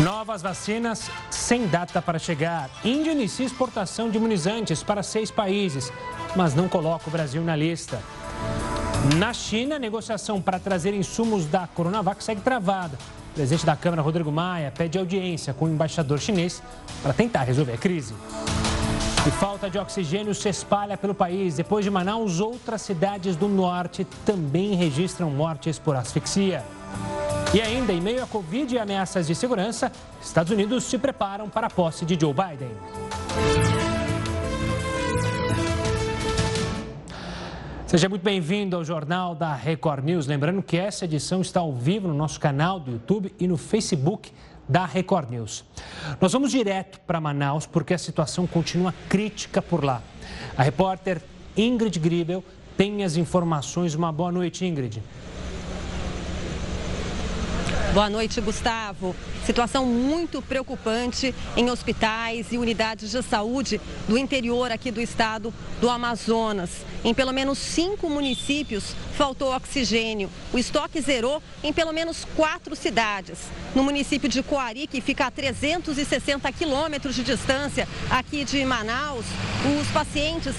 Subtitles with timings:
[0.00, 2.68] Novas vacinas sem data para chegar.
[2.84, 5.90] Índia inicia exportação de imunizantes para seis países,
[6.36, 8.02] mas não coloca o Brasil na lista.
[9.16, 12.98] Na China, a negociação para trazer insumos da Coronavac segue travada.
[13.30, 16.62] O presidente da Câmara, Rodrigo Maia, pede audiência com o embaixador chinês
[17.02, 18.14] para tentar resolver a crise.
[19.26, 21.56] E falta de oxigênio se espalha pelo país.
[21.56, 26.62] Depois de Manaus, outras cidades do norte também registram mortes por asfixia.
[27.56, 31.68] E ainda, em meio à Covid e ameaças de segurança, Estados Unidos se preparam para
[31.68, 32.68] a posse de Joe Biden.
[37.86, 40.26] Seja muito bem-vindo ao Jornal da Record News.
[40.26, 44.30] Lembrando que essa edição está ao vivo no nosso canal do YouTube e no Facebook
[44.68, 45.64] da Record News.
[46.20, 50.02] Nós vamos direto para Manaus porque a situação continua crítica por lá.
[50.58, 51.22] A repórter
[51.56, 52.44] Ingrid Gribel
[52.76, 53.94] tem as informações.
[53.94, 55.02] Uma boa noite, Ingrid.
[57.96, 59.16] Boa noite, Gustavo.
[59.46, 65.88] Situação muito preocupante em hospitais e unidades de saúde do interior aqui do estado do
[65.88, 66.84] Amazonas.
[67.02, 70.28] Em pelo menos cinco municípios faltou oxigênio.
[70.52, 73.38] O estoque zerou em pelo menos quatro cidades.
[73.74, 79.24] No município de Coari, que fica a 360 quilômetros de distância aqui de Manaus,
[79.80, 80.54] os pacientes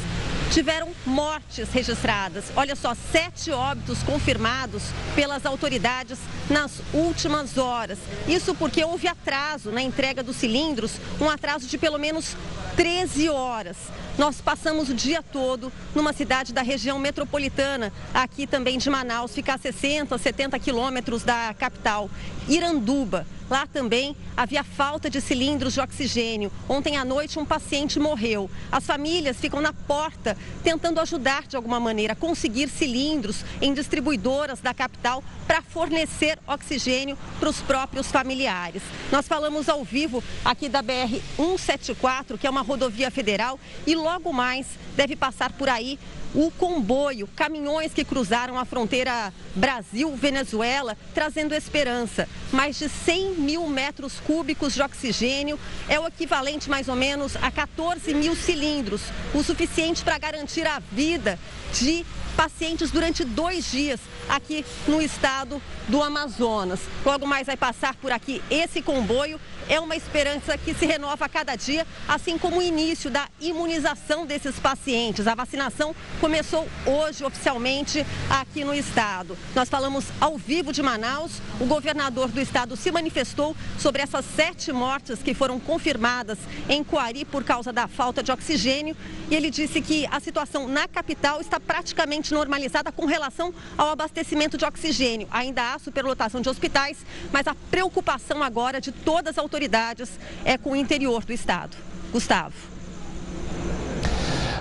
[0.51, 2.45] tiveram mortes registradas.
[2.55, 4.83] Olha só, sete óbitos confirmados
[5.15, 7.99] pelas autoridades nas últimas horas.
[8.27, 12.35] Isso porque houve atraso na entrega dos cilindros, um atraso de pelo menos
[12.75, 13.77] 13 horas.
[14.17, 19.53] Nós passamos o dia todo numa cidade da região metropolitana, aqui também de Manaus, fica
[19.53, 22.09] a 60, 70 quilômetros da capital,
[22.49, 23.27] Iranduba.
[23.49, 26.51] Lá também havia falta de cilindros de oxigênio.
[26.67, 28.49] Ontem à noite um paciente morreu.
[28.69, 34.73] As famílias ficam na porta tentando ajudar de alguma maneira conseguir cilindros em distribuidoras da
[34.73, 38.83] capital para fornecer oxigênio para os próprios familiares.
[39.11, 44.31] Nós falamos ao vivo aqui da BR 174, que é uma rodovia federal, e logo
[44.31, 45.99] mais deve passar por aí
[46.37, 52.29] o comboio, caminhões que cruzaram a fronteira Brasil-Venezuela, trazendo esperança.
[52.51, 57.49] Mais de 100 mil metros cúbicos de oxigênio é o equivalente mais ou menos a
[57.49, 59.01] 14 mil cilindros,
[59.33, 61.39] o suficiente para garantir a vida
[61.73, 62.05] de
[62.37, 66.81] pacientes durante dois dias aqui no estado do Amazonas.
[67.03, 69.39] Logo mais vai passar por aqui esse comboio.
[69.67, 74.25] É uma esperança que se renova a cada dia, assim como o início da imunização
[74.25, 75.27] desses pacientes.
[75.27, 75.95] A vacinação
[76.27, 79.37] começou hoje oficialmente aqui no estado.
[79.55, 81.41] Nós falamos ao vivo de Manaus.
[81.57, 86.37] O governador do estado se manifestou sobre essas sete mortes que foram confirmadas
[86.67, 88.93] em Coari por causa da falta de oxigênio.
[89.31, 94.57] E ele disse que a situação na capital está praticamente normalizada com relação ao abastecimento
[94.57, 95.29] de oxigênio.
[95.31, 96.97] Ainda há superlotação de hospitais,
[97.31, 100.09] mas a preocupação agora de todas as autoridades
[100.43, 101.77] é com o interior do estado.
[102.11, 102.76] Gustavo.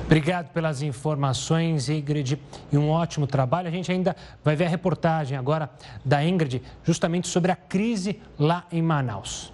[0.07, 2.41] Obrigado pelas informações, Ingrid,
[2.71, 3.67] e um ótimo trabalho.
[3.67, 5.69] A gente ainda vai ver a reportagem agora
[6.05, 9.53] da Ingrid, justamente sobre a crise lá em Manaus.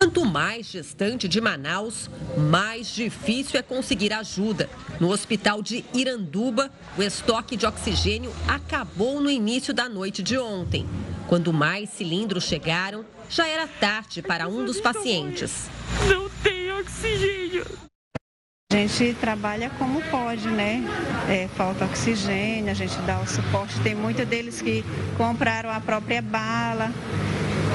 [0.00, 2.10] Quanto mais gestante de Manaus,
[2.50, 4.70] mais difícil é conseguir ajuda.
[4.98, 10.88] No hospital de Iranduba, o estoque de oxigênio acabou no início da noite de ontem.
[11.28, 15.68] Quando mais cilindros chegaram, já era tarde para um dos pacientes.
[16.08, 17.91] Não tem oxigênio.
[18.72, 20.82] A gente trabalha como pode, né?
[21.28, 23.78] É, falta oxigênio, a gente dá o suporte.
[23.80, 24.82] Tem muitos deles que
[25.18, 26.90] compraram a própria bala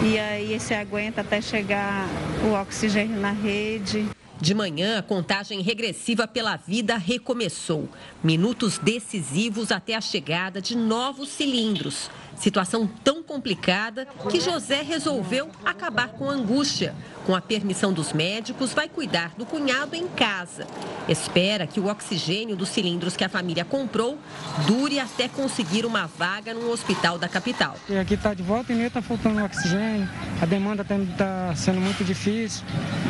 [0.03, 2.07] e aí se aguenta até chegar
[2.43, 4.07] o oxigênio na rede.
[4.41, 7.87] De manhã, a contagem regressiva pela vida recomeçou.
[8.23, 12.09] Minutos decisivos até a chegada de novos cilindros.
[12.39, 16.93] Situação tão complicada que José resolveu acabar com a angústia.
[17.25, 20.65] Com a permissão dos médicos, vai cuidar do cunhado em casa.
[21.09, 24.17] Espera que o oxigênio dos cilindros que a família comprou
[24.65, 27.75] dure até conseguir uma vaga no hospital da capital.
[27.89, 30.07] E aqui está de volta e nem está faltando oxigênio.
[30.41, 32.63] A demanda está sendo muito difícil.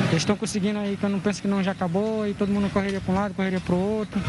[0.10, 2.72] Eles estão conseguindo aí, que eu não penso que não já acabou, e todo mundo
[2.72, 4.20] correria para um lado, correria para o outro.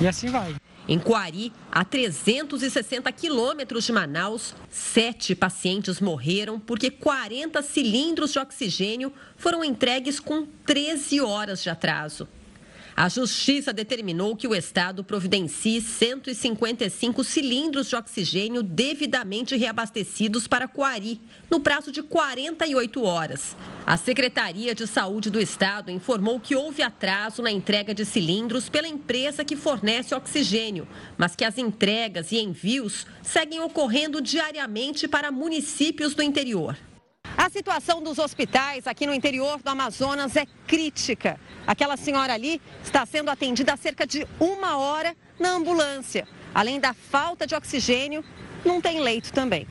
[0.00, 0.54] E assim vai.
[0.88, 9.12] Em Coari, a 360 quilômetros de Manaus, sete pacientes morreram porque 40 cilindros de oxigênio
[9.36, 12.26] foram entregues com 13 horas de atraso.
[12.94, 21.18] A Justiça determinou que o Estado providencie 155 cilindros de oxigênio devidamente reabastecidos para Coari,
[21.50, 23.56] no prazo de 48 horas.
[23.86, 28.86] A Secretaria de Saúde do Estado informou que houve atraso na entrega de cilindros pela
[28.86, 30.86] empresa que fornece oxigênio,
[31.16, 36.76] mas que as entregas e envios seguem ocorrendo diariamente para municípios do interior.
[37.42, 41.40] A situação dos hospitais aqui no interior do Amazonas é crítica.
[41.66, 46.28] Aquela senhora ali está sendo atendida há cerca de uma hora na ambulância.
[46.54, 48.24] Além da falta de oxigênio,
[48.64, 49.66] não tem leito também.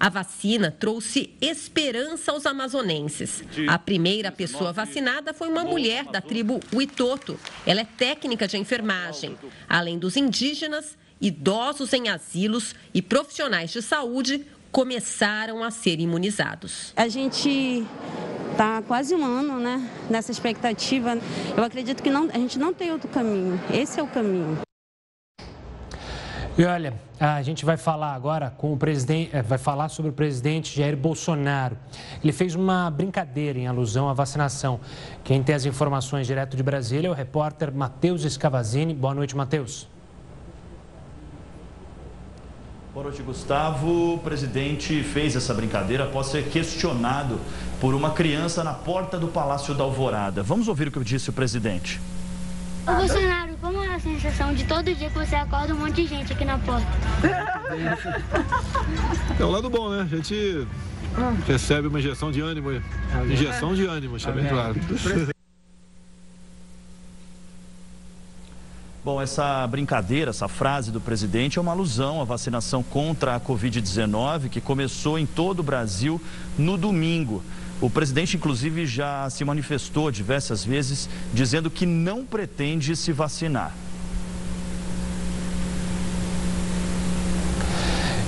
[0.00, 3.44] A vacina trouxe esperança aos amazonenses.
[3.68, 7.38] A primeira pessoa vacinada foi uma mulher da tribo Huitoto.
[7.66, 9.36] Ela é técnica de enfermagem.
[9.68, 16.92] Além dos indígenas, idosos em asilos e profissionais de saúde começaram a ser imunizados.
[16.96, 17.86] A gente
[18.50, 21.16] está quase um ano né, nessa expectativa.
[21.56, 23.60] Eu acredito que não, a gente não tem outro caminho.
[23.72, 24.58] Esse é o caminho.
[26.58, 30.14] E olha, a gente vai falar agora com o presidente, eh, vai falar sobre o
[30.14, 31.76] presidente Jair Bolsonaro.
[32.22, 34.80] Ele fez uma brincadeira em alusão à vacinação.
[35.22, 38.92] Quem tem as informações direto de Brasília é o repórter Matheus Escavazini.
[38.92, 39.93] Boa noite, Matheus.
[42.94, 44.14] Boa noite, Gustavo.
[44.14, 47.40] O presidente fez essa brincadeira após ser questionado
[47.80, 50.44] por uma criança na porta do Palácio da Alvorada.
[50.44, 52.00] Vamos ouvir o que disse o presidente.
[52.86, 56.06] Ô Bolsonaro, como é a sensação de todo dia que você acorda um monte de
[56.06, 56.86] gente aqui na porta?
[59.40, 60.02] É o lado bom, né?
[60.02, 60.64] A gente
[61.48, 62.80] recebe uma injeção de ânimo.
[63.28, 64.76] Injeção de ânimo, deixa bem claro.
[69.04, 74.48] Bom, essa brincadeira, essa frase do presidente é uma alusão à vacinação contra a Covid-19
[74.48, 76.18] que começou em todo o Brasil
[76.56, 77.42] no domingo.
[77.82, 83.74] O presidente, inclusive, já se manifestou diversas vezes dizendo que não pretende se vacinar.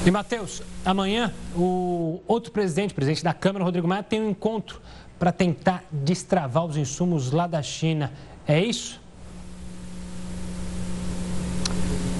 [0.05, 4.79] E, Matheus, amanhã o outro presidente, presidente da Câmara, Rodrigo Maia, tem um encontro
[5.19, 8.13] para tentar destravar os insumos lá da China.
[8.47, 9.06] É isso?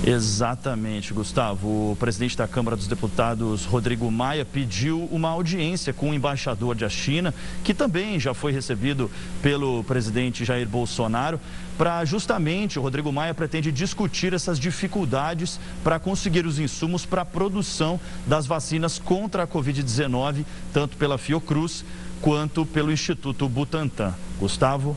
[0.07, 1.91] Exatamente, Gustavo.
[1.91, 6.89] O presidente da Câmara dos Deputados, Rodrigo Maia, pediu uma audiência com o embaixador da
[6.89, 9.11] China, que também já foi recebido
[9.43, 11.41] pelo presidente Jair Bolsonaro,
[11.77, 17.27] para justamente o Rodrigo Maia pretende discutir essas dificuldades para conseguir os insumos para a
[17.27, 17.99] produção
[18.29, 21.85] das vacinas contra a Covid-19, tanto pela Fiocruz
[22.23, 24.15] quanto pelo Instituto Butantan.
[24.39, 24.97] Gustavo.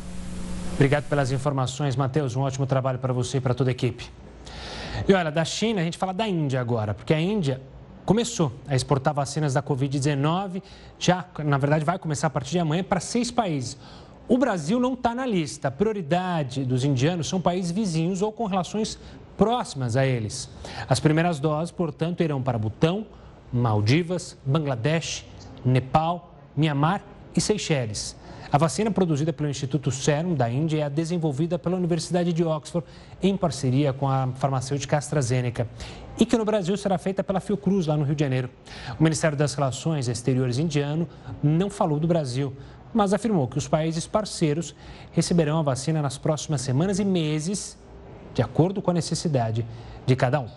[0.75, 2.35] Obrigado pelas informações, Matheus.
[2.35, 4.18] Um ótimo trabalho para você e para toda a equipe.
[5.07, 7.61] E olha, da China, a gente fala da Índia agora, porque a Índia
[8.05, 10.63] começou a exportar vacinas da Covid-19,
[10.97, 13.77] já, na verdade, vai começar a partir de amanhã para seis países.
[14.27, 15.67] O Brasil não está na lista.
[15.69, 18.99] A prioridade dos indianos são países vizinhos ou com relações
[19.35, 20.49] próximas a eles.
[20.87, 23.07] As primeiras doses, portanto, irão para Butão,
[23.51, 25.25] Maldivas, Bangladesh,
[25.65, 27.01] Nepal, Mianmar
[27.35, 28.15] e Seychelles.
[28.51, 32.87] A vacina produzida pelo Instituto Serum da Índia é desenvolvida pela Universidade de Oxford
[33.21, 35.67] em parceria com a farmacêutica AstraZeneca
[36.19, 38.49] e que no Brasil será feita pela Fiocruz, lá no Rio de Janeiro.
[38.99, 41.07] O Ministério das Relações Exteriores indiano
[41.43, 42.51] não falou do Brasil,
[42.91, 44.75] mas afirmou que os países parceiros
[45.11, 47.77] receberão a vacina nas próximas semanas e meses,
[48.33, 49.63] de acordo com a necessidade
[50.07, 50.49] de cada um.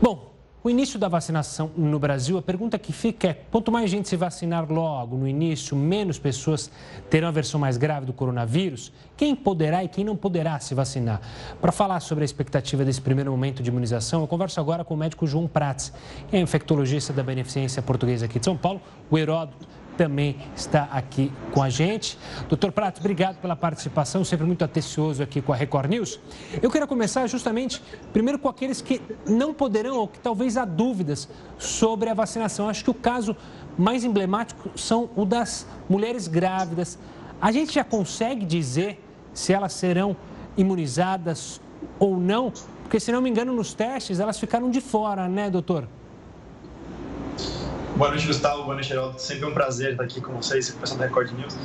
[0.00, 0.35] Bom,
[0.66, 4.16] o início da vacinação no Brasil, a pergunta que fica é: quanto mais gente se
[4.16, 6.68] vacinar logo no início, menos pessoas
[7.08, 8.92] terão a versão mais grave do coronavírus?
[9.16, 11.20] Quem poderá e quem não poderá se vacinar?
[11.60, 14.96] Para falar sobre a expectativa desse primeiro momento de imunização, eu converso agora com o
[14.96, 15.92] médico João Prats,
[16.28, 21.32] que é infectologista da Beneficência Portuguesa aqui de São Paulo, o Heródoto também está aqui
[21.52, 22.18] com a gente.
[22.48, 26.20] Doutor Prato, obrigado pela participação, sempre muito atencioso aqui com a Record News.
[26.62, 27.82] Eu quero começar justamente,
[28.12, 31.28] primeiro, com aqueles que não poderão ou que talvez há dúvidas
[31.58, 32.68] sobre a vacinação.
[32.68, 33.36] Acho que o caso
[33.76, 36.98] mais emblemático são o das mulheres grávidas.
[37.40, 40.16] A gente já consegue dizer se elas serão
[40.56, 41.60] imunizadas
[41.98, 42.52] ou não?
[42.82, 45.88] Porque, se não me engano, nos testes elas ficaram de fora, né, doutor?
[47.96, 48.64] Boa noite, Gustavo.
[48.64, 49.18] Boa noite, Geraldo.
[49.18, 51.56] Sempre um prazer estar aqui com vocês, com o pessoal da Record News.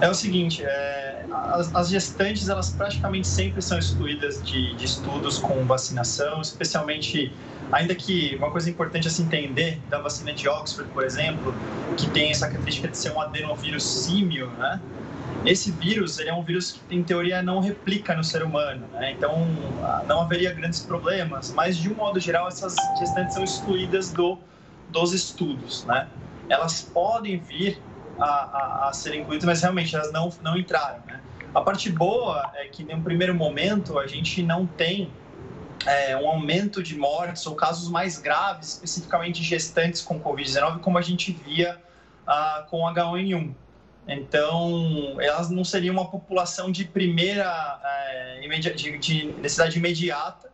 [0.00, 5.38] É o seguinte, é, as, as, gestantes, elas praticamente sempre são excluídas de, de, estudos
[5.38, 7.32] com vacinação, especialmente,
[7.70, 11.54] ainda que uma coisa importante a se entender da vacina de Oxford, por exemplo,
[11.96, 14.80] que tem essa característica de ser um adenovírus símio, né?
[15.44, 19.12] Esse vírus, ele é um vírus que, em teoria, não replica no ser humano, né?
[19.12, 19.46] Então,
[20.08, 24.36] não haveria grandes problemas, mas, de um modo geral, essas gestantes são excluídas do
[24.90, 26.08] dos estudos, né?
[26.48, 27.80] Elas podem vir
[28.18, 31.20] a, a, a serem incluídas, mas realmente elas não, não entraram, né?
[31.54, 35.10] A parte boa é que, em um primeiro momento, a gente não tem
[35.86, 41.02] é, um aumento de mortes ou casos mais graves, especificamente gestantes com Covid-19, como a
[41.02, 41.80] gente via
[42.26, 43.54] ah, com H1N1.
[44.08, 50.50] Então, elas não seriam uma população de primeira, é, de, de necessidade imediata,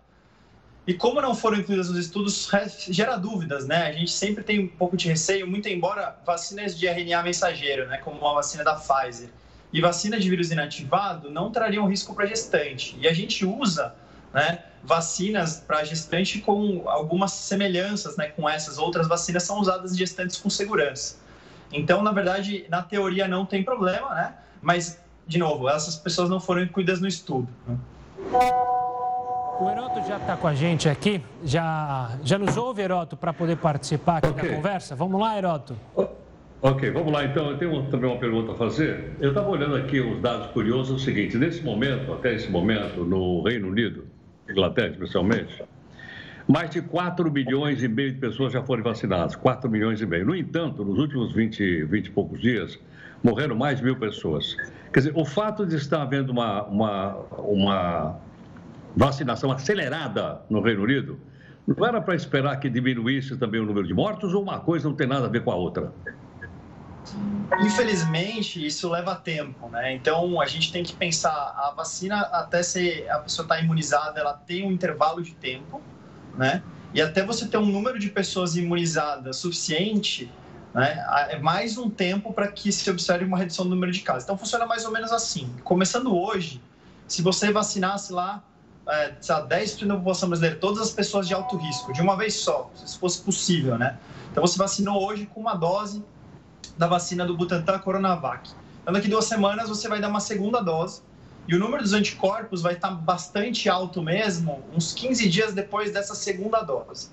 [0.86, 2.50] E como não foram incluídas nos estudos,
[2.88, 3.86] gera dúvidas, né?
[3.86, 7.98] A gente sempre tem um pouco de receio, muito embora vacinas de RNA mensageiro, né,
[7.98, 9.28] como a vacina da Pfizer,
[9.72, 12.96] e vacina de vírus inativado não trariam risco para gestante.
[12.98, 13.94] E a gente usa,
[14.34, 19.98] né, vacinas para gestante com algumas semelhanças, né, com essas outras vacinas são usadas em
[19.98, 21.16] gestantes com segurança.
[21.72, 24.34] Então, na verdade, na teoria não tem problema, né?
[24.60, 27.48] Mas de novo, essas pessoas não foram incluídas no estudo.
[27.66, 27.78] Né?
[29.60, 33.56] O Heroto já está com a gente aqui, já, já nos ouve, Heroto, para poder
[33.56, 34.48] participar aqui okay.
[34.48, 34.96] da conversa?
[34.96, 35.76] Vamos lá, Heroto.
[36.60, 37.50] Ok, vamos lá então.
[37.50, 39.12] Eu tenho também uma pergunta a fazer.
[39.20, 43.04] Eu estava olhando aqui os dados curiosos, é o seguinte: nesse momento, até esse momento,
[43.04, 44.06] no Reino Unido,
[44.48, 45.62] Inglaterra especialmente,
[46.48, 49.36] mais de 4 milhões e meio de pessoas já foram vacinadas.
[49.36, 50.24] 4 milhões e meio.
[50.24, 52.78] No entanto, nos últimos 20, 20 e poucos dias,
[53.22, 54.56] morreram mais de mil pessoas.
[54.92, 58.20] Quer dizer, o fato de estar havendo uma, uma, uma
[58.96, 61.20] vacinação acelerada no Reino Unido,
[61.66, 64.96] não era para esperar que diminuísse também o número de mortos ou uma coisa não
[64.96, 65.92] tem nada a ver com a outra?
[67.60, 69.94] Infelizmente, isso leva tempo, né?
[69.94, 74.34] Então, a gente tem que pensar, a vacina, até se a pessoa está imunizada, ela
[74.34, 75.80] tem um intervalo de tempo,
[76.36, 76.62] né?
[76.94, 80.30] E até você ter um número de pessoas imunizadas suficiente,
[80.74, 81.04] né?
[81.30, 84.24] É mais um tempo para que se observe uma redução do número de casos.
[84.24, 85.54] Então, funciona mais ou menos assim.
[85.64, 86.62] Começando hoje,
[87.06, 88.42] se você vacinasse lá,
[88.88, 92.34] é, lá 10% da população brasileira, todas as pessoas de alto risco, de uma vez
[92.34, 93.98] só, se fosse possível, né?
[94.30, 96.04] Então, você vacinou hoje com uma dose
[96.76, 98.50] da vacina do Butantan Coronavac.
[98.82, 101.02] Então, daqui duas semanas, você vai dar uma segunda dose
[101.46, 106.14] e o número dos anticorpos vai estar bastante alto mesmo, uns 15 dias depois dessa
[106.14, 107.10] segunda dose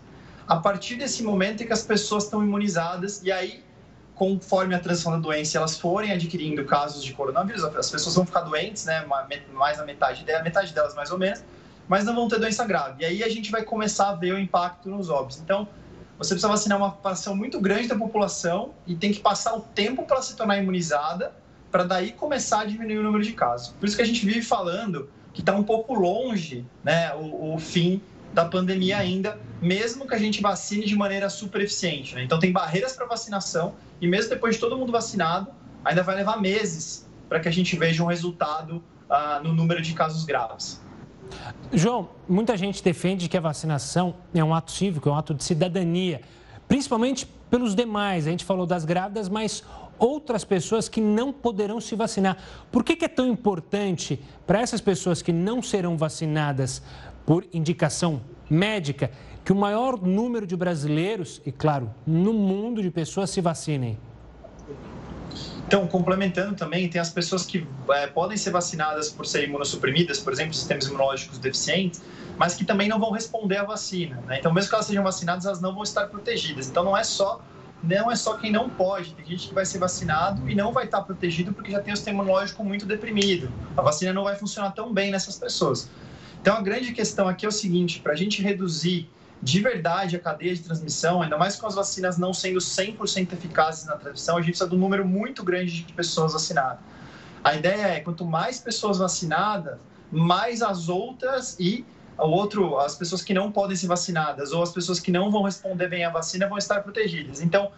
[0.50, 3.64] a partir desse momento em que as pessoas estão imunizadas e aí
[4.16, 8.42] conforme a transição da doença elas forem adquirindo casos de coronavírus, as pessoas vão ficar
[8.42, 9.06] doentes, né,
[9.54, 11.42] mais da metade metade delas mais ou menos,
[11.90, 13.02] mas não vão ter doença grave.
[13.02, 15.42] E aí a gente vai começar a ver o impacto nos óbitos.
[15.42, 15.68] Então,
[16.20, 20.04] você precisa vacinar uma população muito grande da população e tem que passar o tempo
[20.04, 21.34] para se tornar imunizada,
[21.72, 23.70] para daí começar a diminuir o número de casos.
[23.70, 27.58] Por isso que a gente vive falando que está um pouco longe, né, o, o
[27.58, 28.02] fim
[28.34, 32.14] da pandemia ainda, mesmo que a gente vacine de maneira super eficiente.
[32.14, 32.24] Né?
[32.24, 35.50] Então, tem barreiras para vacinação e, mesmo depois de todo mundo vacinado,
[35.84, 39.94] ainda vai levar meses para que a gente veja um resultado uh, no número de
[39.94, 40.80] casos graves.
[41.74, 45.44] João, muita gente defende que a vacinação é um ato cívico, é um ato de
[45.44, 46.22] cidadania,
[46.68, 48.28] principalmente pelos demais.
[48.28, 49.64] A gente falou das grávidas, mas
[49.98, 52.38] outras pessoas que não poderão se vacinar.
[52.72, 56.82] Por que, que é tão importante para essas pessoas que não serão vacinadas
[57.26, 59.12] por indicação médica,
[59.46, 63.98] que o maior número de brasileiros, e claro, no mundo de pessoas se vacinem?
[65.70, 70.34] Então, complementando também, tem as pessoas que é, podem ser vacinadas por serem imunossuprimidas, por
[70.34, 72.02] exemplo, sistemas imunológicos deficientes,
[72.40, 74.20] mas que também não vão responder à vacina.
[74.26, 74.40] Né?
[74.40, 76.68] Então, mesmo que elas sejam vacinadas, elas não vão estar protegidas.
[76.68, 77.40] Então, não é só
[77.84, 80.86] não é só quem não pode, tem gente que vai ser vacinado e não vai
[80.86, 83.50] estar protegido porque já tem o sistema imunológico muito deprimido.
[83.78, 85.88] A vacina não vai funcionar tão bem nessas pessoas.
[86.42, 89.08] Então, a grande questão aqui é o seguinte: para a gente reduzir
[89.42, 93.86] de verdade a cadeia de transmissão, ainda mais com as vacinas não sendo 100% eficazes
[93.86, 96.80] na transmissão, a gente precisa de um número muito grande de pessoas vacinadas.
[97.44, 99.80] A ideia é, quanto mais pessoas vacinadas,
[100.12, 101.86] mais as outras e
[102.18, 105.44] o outro, as pessoas que não podem ser vacinadas ou as pessoas que não vão
[105.44, 107.42] responder bem à vacina vão estar protegidas.
[107.42, 107.72] Então,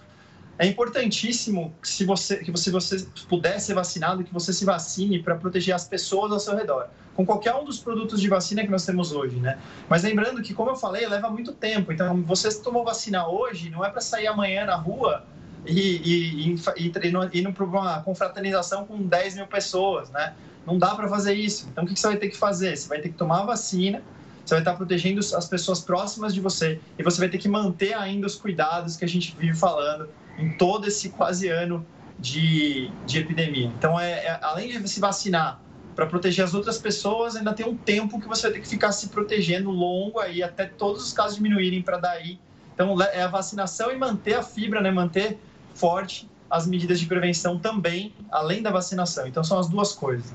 [0.62, 5.18] é importantíssimo que se você, que você, você puder ser vacinado, que você se vacine
[5.18, 8.70] para proteger as pessoas ao seu redor com qualquer um dos produtos de vacina que
[8.70, 9.58] nós temos hoje, né?
[9.90, 11.92] Mas lembrando que, como eu falei, leva muito tempo.
[11.92, 15.26] Então, você tomou vacina hoje, não é para sair amanhã na rua
[15.66, 20.36] e, e, e, e ir para uma confraternização com 10 mil pessoas, né?
[20.64, 21.68] Não dá para fazer isso.
[21.72, 22.78] Então, o que você vai ter que fazer?
[22.78, 24.04] Você vai ter que tomar a vacina,
[24.46, 27.96] você vai estar protegendo as pessoas próximas de você e você vai ter que manter
[27.96, 30.08] ainda os cuidados que a gente vive falando
[30.42, 31.86] em todo esse quase ano
[32.20, 33.68] de, de epidemia.
[33.78, 35.60] Então, é, é além de se vacinar
[35.96, 38.92] para proteger as outras pessoas, ainda tem um tempo que você vai ter que ficar
[38.92, 42.40] se protegendo longo aí, até todos os casos diminuírem para daí.
[42.74, 44.90] Então, é a vacinação e manter a fibra, né?
[44.90, 45.38] manter
[45.76, 49.28] forte as medidas de prevenção também, além da vacinação.
[49.28, 50.34] Então, são as duas coisas.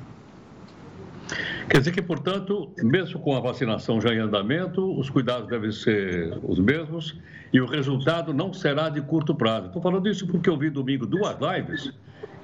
[1.69, 6.39] Quer dizer que, portanto, mesmo com a vacinação já em andamento, os cuidados devem ser
[6.43, 7.19] os mesmos
[7.53, 9.67] e o resultado não será de curto prazo.
[9.67, 11.93] Estou falando isso porque eu vi domingo duas lives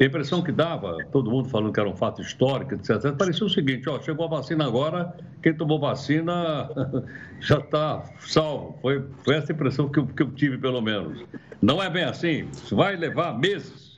[0.05, 3.51] a impressão que dava, todo mundo falando que era um fato histórico, etc., parecia o
[3.51, 6.69] seguinte: ó, chegou a vacina agora, quem tomou vacina
[7.41, 8.79] já está salvo.
[8.81, 11.25] Foi, foi essa impressão que eu, que eu tive, pelo menos.
[11.61, 13.93] Não é bem assim, isso vai levar meses.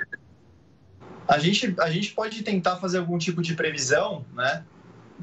[1.27, 4.63] A gente, a gente pode tentar fazer algum tipo de previsão, né?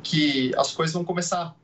[0.04, 1.56] Que as coisas vão começar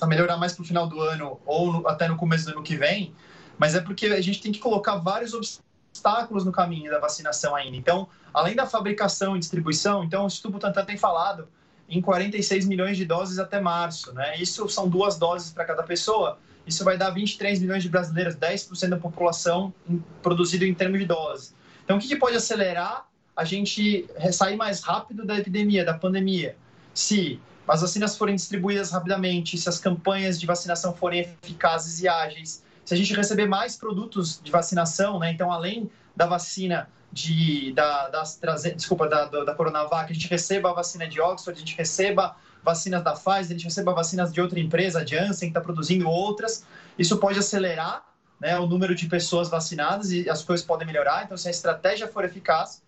[0.00, 2.62] a melhorar mais para o final do ano ou no, até no começo do ano
[2.62, 3.14] que vem,
[3.58, 7.76] mas é porque a gente tem que colocar vários obstáculos no caminho da vacinação ainda.
[7.76, 11.48] Então, além da fabricação e distribuição, então o Instituto Butantan tem falado
[11.88, 14.36] em 46 milhões de doses até março, né?
[14.40, 16.38] Isso são duas doses para cada pessoa.
[16.66, 19.74] Isso vai dar 23 milhões de brasileiros, 10% da população
[20.22, 21.54] produzido em termos de doses.
[21.84, 26.56] Então, o que, que pode acelerar a gente sair mais rápido da epidemia, da pandemia?
[26.94, 32.64] Se as vacinas forem distribuídas rapidamente, se as campanhas de vacinação forem eficazes e ágeis,
[32.84, 35.30] se a gente receber mais produtos de vacinação, né?
[35.30, 38.40] Então, além da vacina de, da, das,
[38.74, 43.04] desculpa, da, da Coronavac, a gente receba a vacina de Oxford, a gente receba vacinas
[43.04, 46.64] da Pfizer, a gente receba vacinas de outra empresa, a Janssen, que está produzindo outras.
[46.98, 48.04] Isso pode acelerar
[48.40, 51.24] né, o número de pessoas vacinadas e as coisas podem melhorar.
[51.24, 52.82] Então, se a estratégia for eficaz,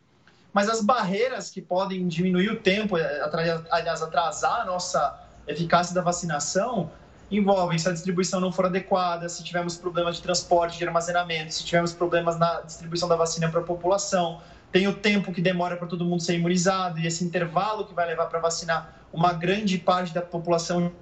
[0.52, 3.30] mas as barreiras que podem diminuir o tempo, eh,
[3.70, 6.90] aliás, atrasar a nossa eficácia da vacinação,
[7.30, 11.64] envolvem se a distribuição não for adequada, se tivermos problemas de transporte, de armazenamento, se
[11.64, 15.86] tivermos problemas na distribuição da vacina para a população, tem o tempo que demora para
[15.86, 20.12] todo mundo ser imunizado e esse intervalo que vai levar para vacinar uma grande parte
[20.12, 20.92] da população.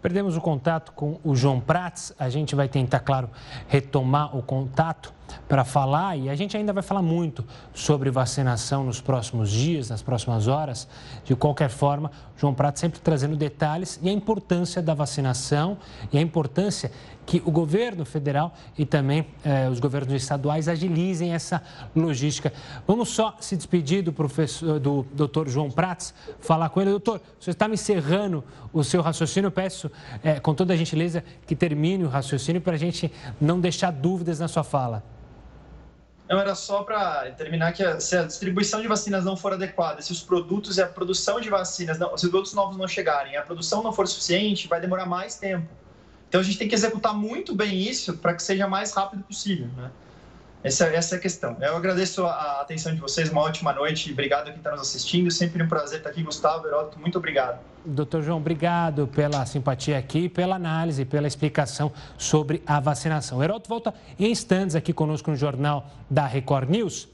[0.00, 3.28] Perdemos o contato com o João Prats, a gente vai tentar, claro,
[3.66, 5.12] retomar o contato
[5.48, 7.44] para falar e a gente ainda vai falar muito
[7.74, 10.88] sobre vacinação nos próximos dias, nas próximas horas.
[11.24, 15.78] De qualquer forma, João Prato sempre trazendo detalhes e a importância da vacinação
[16.12, 16.90] e a importância
[17.28, 21.62] que o governo federal e também eh, os governos estaduais agilizem essa
[21.94, 22.50] logística.
[22.86, 26.88] Vamos só se despedir do professor, do doutor João Prats, falar com ele.
[26.88, 28.42] Doutor, você está me encerrando
[28.72, 29.50] o seu raciocínio.
[29.50, 29.90] Peço,
[30.24, 34.40] eh, com toda a gentileza, que termine o raciocínio para a gente não deixar dúvidas
[34.40, 35.17] na sua fala.
[36.28, 40.12] Não, era só para terminar que se a distribuição de vacinas não for adequada, se
[40.12, 43.42] os produtos e a produção de vacinas, não, se os produtos novos não chegarem, a
[43.42, 45.66] produção não for suficiente, vai demorar mais tempo.
[46.28, 49.68] Então a gente tem que executar muito bem isso para que seja mais rápido possível,
[49.68, 49.90] né?
[50.62, 51.56] Essa, essa é a questão.
[51.60, 54.10] Eu agradeço a atenção de vocês, uma ótima noite.
[54.12, 55.30] Obrigado a quem está nos assistindo.
[55.30, 56.98] Sempre um prazer estar aqui, Gustavo, Heródoto.
[56.98, 57.60] Muito obrigado.
[57.84, 63.42] Doutor João, obrigado pela simpatia aqui, pela análise, pela explicação sobre a vacinação.
[63.42, 67.08] Heródoto volta em instantes aqui conosco no Jornal da Record News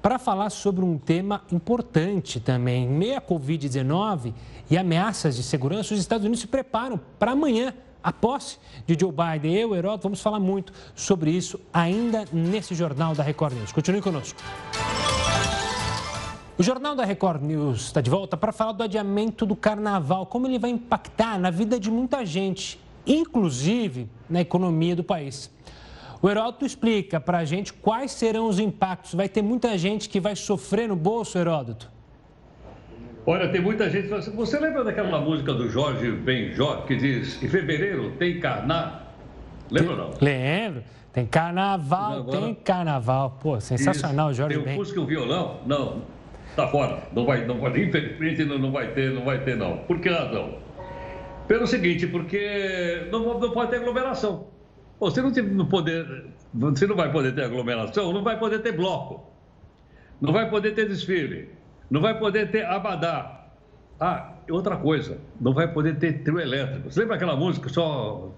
[0.00, 2.88] para falar sobre um tema importante também.
[2.88, 4.32] Meia Covid-19
[4.70, 7.74] e ameaças de segurança, os Estados Unidos se preparam para amanhã
[8.08, 9.54] a posse de Joe Biden.
[9.54, 13.70] Eu, Heródoto, vamos falar muito sobre isso ainda nesse Jornal da Record News.
[13.70, 14.40] Continue conosco.
[16.56, 20.46] O Jornal da Record News está de volta para falar do adiamento do carnaval, como
[20.46, 25.50] ele vai impactar na vida de muita gente, inclusive na economia do país.
[26.22, 29.12] O Heródoto explica para a gente quais serão os impactos.
[29.14, 31.97] Vai ter muita gente que vai sofrer no bolso, Heródoto?
[33.28, 34.08] Olha, tem muita gente.
[34.08, 39.02] Você lembra daquela música do Jorge Benjó que diz: em fevereiro tem carnaval?
[39.70, 40.14] Lembra ou não?
[40.18, 40.82] Lembro.
[41.12, 43.36] Tem carnaval, Agora, tem carnaval.
[43.38, 44.76] Pô, sensacional, Jorge Tem o ben.
[44.76, 45.60] Fusca e o violão?
[45.66, 46.04] Não,
[46.56, 47.02] tá fora.
[47.14, 49.76] Não vai, não vai, infelizmente não, não vai ter, não vai ter não.
[49.76, 50.54] Por que razão?
[51.46, 54.46] Pelo seguinte, porque não, não pode ter aglomeração.
[54.98, 58.72] Você não, tem, não poder, você não vai poder ter aglomeração, não vai poder ter
[58.72, 59.30] bloco,
[60.18, 61.57] não vai poder ter desfile.
[61.90, 63.46] Não vai poder ter abadá.
[64.00, 66.90] Ah, outra coisa, não vai poder ter trio elétrico.
[66.90, 68.32] Você lembra aquela música só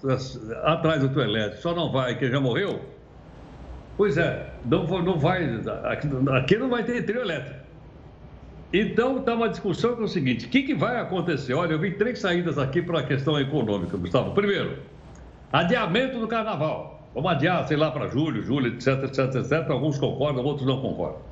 [0.65, 1.63] atrás do trio elétrico?
[1.63, 2.81] Só não vai, que já morreu?
[3.97, 5.61] Pois é, não, não vai,
[6.33, 7.61] aqui, não vai ter trio elétrico.
[8.73, 11.55] Então, está uma discussão que é o seguinte: o que, que vai acontecer?
[11.55, 14.31] Olha, eu vi três saídas aqui para a questão econômica, Gustavo.
[14.33, 14.79] Primeiro,
[15.53, 17.09] adiamento do carnaval.
[17.13, 19.69] Vamos adiar, sei lá, para julho, julho, etc, etc, etc.
[19.71, 21.30] Alguns concordam, outros não concordam.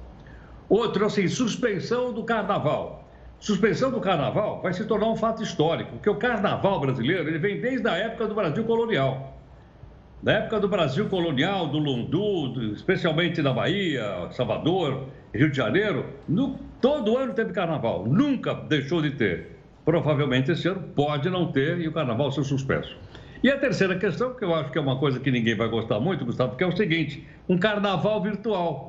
[0.69, 3.09] Outro, assim, suspensão do carnaval.
[3.41, 7.61] Suspensão do carnaval vai se tornar um fato histórico, porque o carnaval brasileiro ele vem
[7.61, 9.39] desde a época do Brasil colonial.
[10.21, 16.59] Da época do Brasil colonial, do Lundu, especialmente na Bahia, Salvador, Rio de Janeiro, no,
[16.81, 19.57] todo ano teve carnaval, nunca deixou de ter.
[19.85, 22.97] Provavelmente esse ano pode não ter e o carnaval ser suspenso.
[23.43, 26.01] E a terceira questão, que eu acho que é uma coisa que ninguém vai gostar
[26.01, 28.88] muito, Gustavo, que é o seguinte: um carnaval virtual.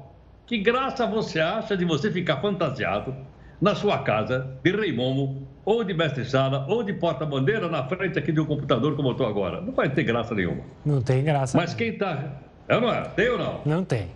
[0.49, 3.15] Que graça você acha de você ficar fantasiado
[3.61, 8.31] na sua casa de Rei Momo, ou de mestre-sala, ou de porta-bandeira na frente aqui
[8.31, 9.61] de um computador como eu estou agora?
[9.61, 10.63] Não vai ter graça nenhuma.
[10.83, 11.55] Não tem graça.
[11.55, 12.31] Mas quem está...
[12.67, 13.01] É não é?
[13.01, 13.61] Tem ou não?
[13.63, 14.07] Não tem.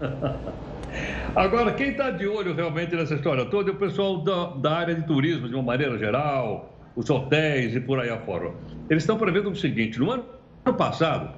[1.34, 4.94] Agora, quem está de olho realmente nessa história toda é o pessoal da, da, área
[4.94, 8.52] de turismo, de uma maneira geral, os hotéis e por aí afora.
[8.90, 10.24] Eles estão prevendo o seguinte: no ano
[10.76, 11.30] passado,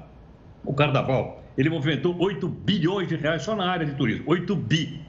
[0.65, 4.25] o carnaval ele movimentou 8 bilhões de reais só na área de turismo.
[4.27, 5.01] 8 bi.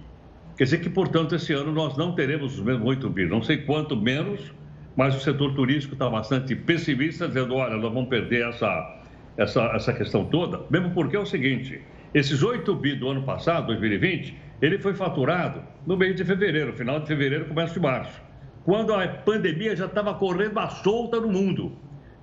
[0.57, 3.25] Quer dizer que, portanto, esse ano nós não teremos os mesmos 8 bi.
[3.25, 4.53] Não sei quanto menos,
[4.95, 9.01] mas o setor turístico está bastante pessimista, dizendo: olha, nós vamos perder essa,
[9.37, 10.61] essa, essa questão toda.
[10.69, 11.81] Mesmo porque é o seguinte:
[12.13, 16.99] esses 8 bi do ano passado, 2020, ele foi faturado no mês de fevereiro, final
[16.99, 18.21] de fevereiro, começo de março,
[18.63, 21.73] quando a pandemia já estava correndo à solta no mundo.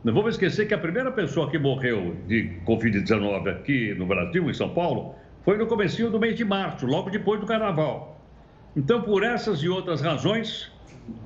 [0.03, 4.55] Não vamos esquecer que a primeira pessoa que morreu de Covid-19 aqui no Brasil, em
[4.55, 8.19] São Paulo, foi no começo do mês de março, logo depois do Carnaval.
[8.75, 10.73] Então, por essas e outras razões,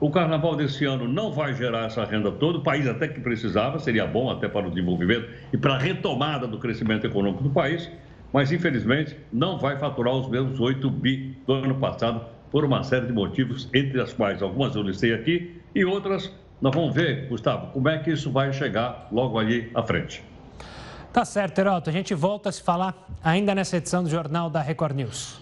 [0.00, 2.58] o Carnaval desse ano não vai gerar essa renda toda.
[2.58, 6.48] O país até que precisava, seria bom até para o desenvolvimento e para a retomada
[6.48, 7.88] do crescimento econômico do país,
[8.32, 13.06] mas infelizmente não vai faturar os mesmos 8 bi do ano passado por uma série
[13.06, 17.68] de motivos, entre as quais algumas eu listei aqui e outras nós vamos ver, Gustavo,
[17.72, 20.24] como é que isso vai chegar logo ali à frente.
[21.12, 21.90] Tá certo, Heroto.
[21.90, 25.40] A gente volta a se falar ainda nessa edição do Jornal da Record News.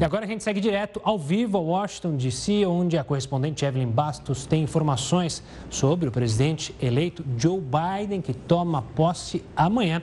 [0.00, 3.90] E agora a gente segue direto ao vivo a Washington, D.C., onde a correspondente Evelyn
[3.90, 10.00] Bastos tem informações sobre o presidente eleito Joe Biden, que toma posse amanhã.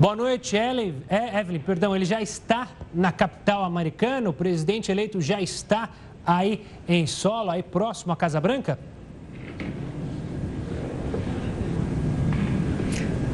[0.00, 0.94] Boa noite, Ellen.
[1.10, 1.60] É, Evelyn.
[1.60, 4.30] Perdão, ele já está na capital americana?
[4.30, 5.90] O presidente eleito já está
[6.24, 8.78] aí em solo, aí próximo à Casa Branca?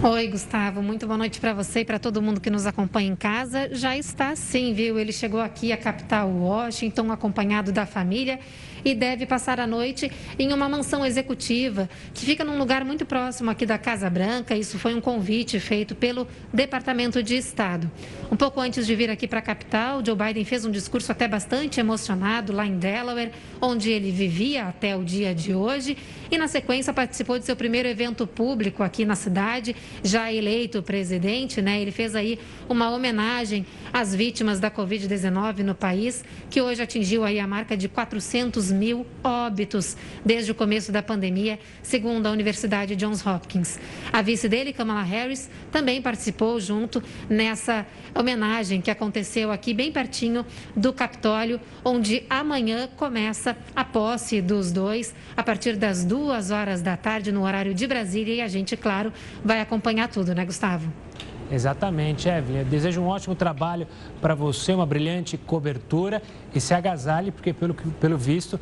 [0.02, 0.82] Oi, Gustavo.
[0.82, 3.72] Muito boa noite para você e para todo mundo que nos acompanha em casa.
[3.72, 4.98] Já está sim, viu?
[4.98, 8.40] Ele chegou aqui à capital Washington, acompanhado da família
[8.86, 13.50] e deve passar a noite em uma mansão executiva que fica num lugar muito próximo
[13.50, 14.54] aqui da Casa Branca.
[14.54, 17.90] Isso foi um convite feito pelo Departamento de Estado.
[18.30, 21.26] Um pouco antes de vir aqui para a capital, Joe Biden fez um discurso até
[21.26, 25.96] bastante emocionado lá em Delaware, onde ele vivia até o dia de hoje,
[26.30, 31.60] e na sequência participou de seu primeiro evento público aqui na cidade, já eleito presidente,
[31.60, 31.80] né?
[31.80, 37.40] Ele fez aí uma homenagem às vítimas da Covid-19 no país, que hoje atingiu aí
[37.40, 43.26] a marca de 400 mil óbitos desde o começo da pandemia, segundo a Universidade Johns
[43.26, 43.80] Hopkins.
[44.12, 50.44] A vice dele, Kamala Harris, também participou junto nessa homenagem que aconteceu aqui bem pertinho
[50.76, 56.96] do Capitólio, onde amanhã começa a posse dos dois a partir das duas horas da
[56.96, 59.12] tarde no horário de Brasília e a gente, claro,
[59.44, 61.05] vai acompanhar tudo, né, Gustavo?
[61.50, 62.60] Exatamente, Evelyn.
[62.60, 63.86] Eu desejo um ótimo trabalho
[64.20, 66.22] para você, uma brilhante cobertura
[66.54, 68.58] e se agasalhe, porque pelo, pelo visto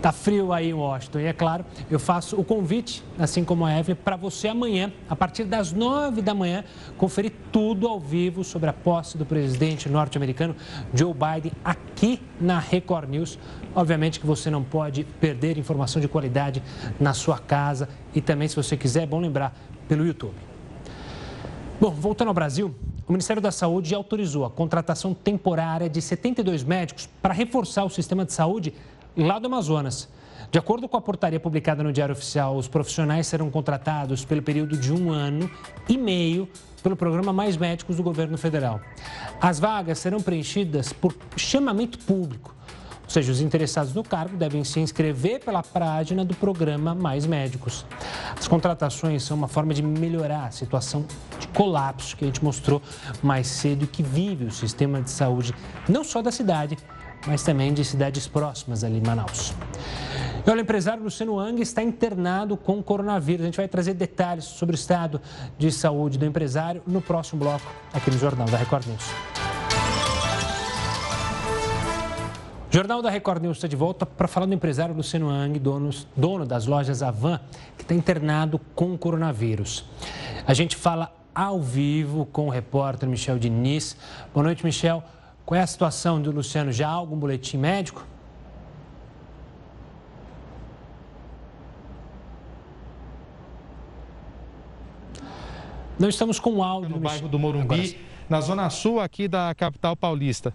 [0.00, 1.20] Tá frio aí em Washington.
[1.20, 5.16] E é claro, eu faço o convite, assim como a Evelyn, para você amanhã, a
[5.16, 6.64] partir das nove da manhã,
[6.96, 10.54] conferir tudo ao vivo sobre a posse do presidente norte-americano
[10.92, 13.38] Joe Biden aqui na Record News.
[13.74, 16.62] Obviamente que você não pode perder informação de qualidade
[17.00, 19.56] na sua casa e também, se você quiser, é bom lembrar,
[19.88, 20.45] pelo YouTube.
[21.78, 22.74] Bom, voltando ao Brasil,
[23.06, 28.24] o Ministério da Saúde autorizou a contratação temporária de 72 médicos para reforçar o sistema
[28.24, 28.72] de saúde
[29.14, 30.08] lá do Amazonas.
[30.50, 34.74] De acordo com a portaria publicada no Diário Oficial, os profissionais serão contratados pelo período
[34.74, 35.50] de um ano
[35.86, 36.48] e meio
[36.82, 38.80] pelo programa Mais Médicos do governo federal.
[39.38, 42.55] As vagas serão preenchidas por chamamento público.
[43.06, 47.86] Ou seja, os interessados no cargo devem se inscrever pela página do programa Mais Médicos.
[48.36, 51.06] As contratações são uma forma de melhorar a situação
[51.38, 52.82] de colapso que a gente mostrou
[53.22, 55.54] mais cedo e que vive o sistema de saúde,
[55.88, 56.76] não só da cidade,
[57.26, 59.54] mas também de cidades próximas ali em Manaus.
[60.44, 63.42] E olha, o empresário Luciano Ang está internado com coronavírus.
[63.42, 65.20] A gente vai trazer detalhes sobre o estado
[65.58, 69.45] de saúde do empresário no próximo bloco aqui no Jornal da Record News.
[72.68, 76.44] Jornal da Record News está de volta para falar do empresário Luciano Ang, dono, dono
[76.44, 77.40] das lojas Avan,
[77.76, 79.84] que está internado com coronavírus.
[80.44, 83.96] A gente fala ao vivo com o repórter Michel Diniz.
[84.34, 85.02] Boa noite, Michel.
[85.44, 86.72] Qual é a situação do Luciano?
[86.72, 88.04] Já há algum boletim médico?
[95.96, 96.90] Não estamos com áudio.
[96.90, 97.96] No bairro do Morumbi,
[98.28, 100.52] na zona sul aqui da capital paulista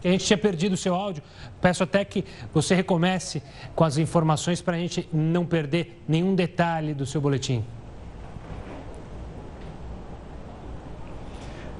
[0.00, 1.22] que a gente tinha perdido o seu áudio.
[1.60, 3.42] Peço até que você recomece
[3.74, 7.64] com as informações para a gente não perder nenhum detalhe do seu boletim.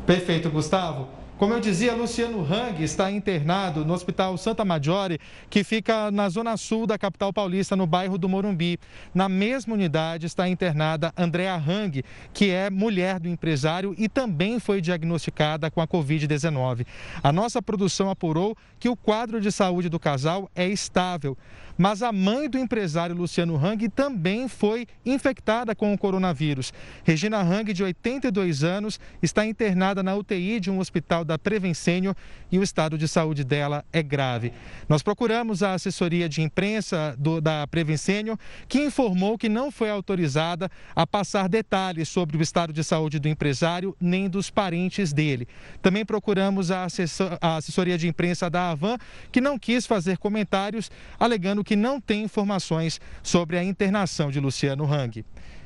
[0.07, 1.20] Perfeito, Gustavo.
[1.41, 6.55] Como eu dizia, Luciano Hang está internado no Hospital Santa Maggiore, que fica na zona
[6.59, 8.79] sul da capital paulista, no bairro do Morumbi.
[9.15, 14.83] Na mesma unidade está internada Andrea Hang, que é mulher do empresário e também foi
[14.83, 16.87] diagnosticada com a Covid-19.
[17.23, 21.39] A nossa produção apurou que o quadro de saúde do casal é estável
[21.81, 26.75] mas a mãe do empresário Luciano Hang também foi infectada com o coronavírus.
[27.05, 32.15] Regina Hang, de 82 anos, está internada na UTI de um hospital da Prevencênio
[32.53, 34.53] e o estado de saúde dela é grave.
[34.91, 38.39] Nós procuramos a assessoria de imprensa do, da Prevencênio,
[38.69, 43.27] que informou que não foi autorizada a passar detalhes sobre o estado de saúde do
[43.27, 45.49] empresário nem dos parentes dele.
[45.81, 48.99] Também procuramos a, assessor, a assessoria de imprensa da Avan,
[49.33, 54.85] que não quis fazer comentários, alegando que não tem informações sobre a internação de Luciano
[54.85, 55.25] Hang.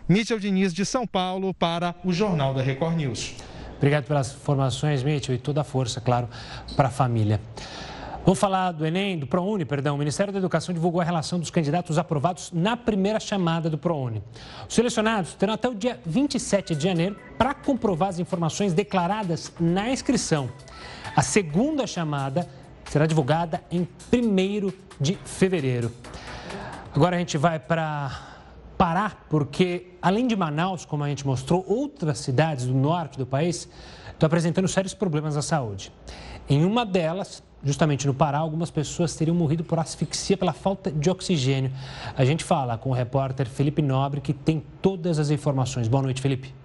[0.08, 3.34] Mitchell Diniz, de São Paulo, para o Jornal da Record News.
[3.76, 6.28] Obrigado pelas informações, Mitchell, e toda a força, claro,
[6.76, 7.40] para a família.
[8.24, 9.96] Vamos falar do Enem, do ProUni, perdão.
[9.96, 14.22] O Ministério da Educação divulgou a relação dos candidatos aprovados na primeira chamada do ProUni.
[14.66, 19.90] Os selecionados terão até o dia 27 de janeiro para comprovar as informações declaradas na
[19.90, 20.50] inscrição.
[21.14, 22.48] A segunda chamada
[22.90, 25.90] será divulgada em 1 de fevereiro.
[26.94, 28.34] Agora a gente vai para
[28.78, 33.68] Pará, porque além de Manaus, como a gente mostrou, outras cidades do norte do país
[34.12, 35.92] estão apresentando sérios problemas à saúde.
[36.48, 41.08] Em uma delas, justamente no Pará, algumas pessoas teriam morrido por asfixia pela falta de
[41.08, 41.72] oxigênio.
[42.16, 45.88] A gente fala com o repórter Felipe Nobre, que tem todas as informações.
[45.88, 46.63] Boa noite, Felipe.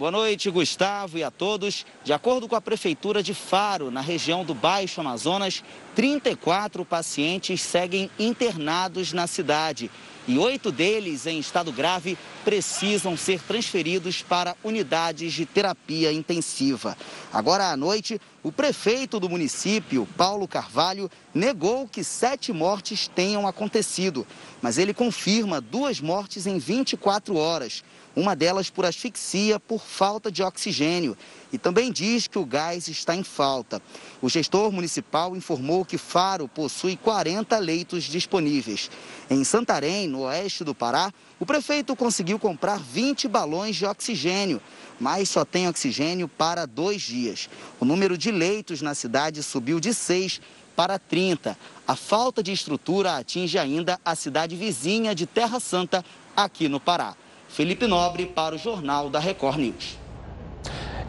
[0.00, 1.84] Boa noite, Gustavo, e a todos.
[2.02, 5.62] De acordo com a Prefeitura de Faro, na região do Baixo Amazonas,
[5.94, 9.90] 34 pacientes seguem internados na cidade
[10.30, 16.96] e oito deles, em estado grave, precisam ser transferidos para unidades de terapia intensiva.
[17.32, 24.24] Agora à noite, o prefeito do município, Paulo Carvalho, negou que sete mortes tenham acontecido,
[24.62, 27.82] mas ele confirma duas mortes em 24 horas
[28.14, 31.16] uma delas por asfixia por falta de oxigênio,
[31.52, 33.80] e também diz que o gás está em falta.
[34.20, 38.90] O gestor municipal informou que Faro possui 40 leitos disponíveis.
[39.28, 44.60] Em Santarém, no oeste do Pará, o prefeito conseguiu comprar 20 balões de oxigênio,
[44.98, 47.48] mas só tem oxigênio para dois dias.
[47.80, 50.40] O número de leitos na cidade subiu de 6
[50.76, 51.56] para 30.
[51.86, 56.04] A falta de estrutura atinge ainda a cidade vizinha de Terra Santa,
[56.36, 57.16] aqui no Pará.
[57.50, 59.98] Felipe Nobre para o Jornal da Record News.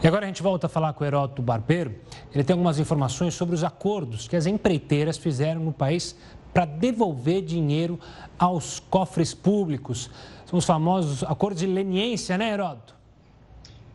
[0.02, 1.94] E agora a gente volta a falar com o Heródoto Barbeiro.
[2.34, 6.18] Ele tem algumas informações sobre os acordos que as empreiteiras fizeram no país
[6.52, 7.98] para devolver dinheiro
[8.36, 10.10] aos cofres públicos.
[10.44, 12.96] São os famosos acordos de leniência, né, Heródoto?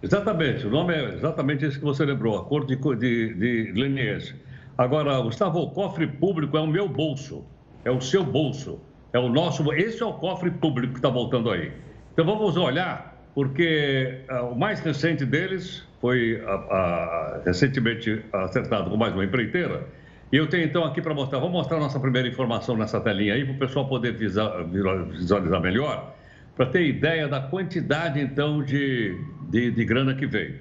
[0.01, 4.39] Exatamente, o nome é exatamente isso que você lembrou, acordo de, de, de leniência.
[4.77, 7.43] Agora, Gustavo, o cofre público é o meu bolso,
[7.83, 8.79] é o seu bolso,
[9.11, 11.73] é o nosso, esse é o cofre público que está voltando aí.
[12.17, 18.97] Então vamos olhar, porque uh, o mais recente deles foi uh, uh, recentemente acertado com
[18.97, 19.85] mais uma empreiteira.
[20.33, 23.35] E eu tenho então aqui para mostrar, vou mostrar a nossa primeira informação nessa telinha
[23.35, 26.15] aí, para o pessoal poder visualizar melhor,
[26.55, 29.15] para ter ideia da quantidade então de,
[29.51, 30.59] de, de grana que veio.